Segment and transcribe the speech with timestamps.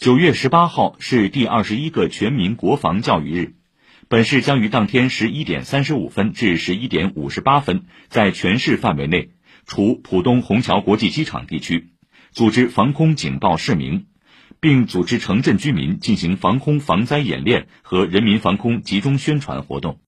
[0.00, 3.54] 九月十八号是第二十一个全民国防教育日，
[4.08, 9.32] 本市将于当天十一点三十五分至十一点五十八分，在全市范围内，
[9.66, 11.90] 除浦东虹桥国际机场地区，
[12.30, 14.06] 组织防空警报示鸣，
[14.58, 19.98] 并组织城镇居民进行防空防灾演练和人民防空集中宣传活动。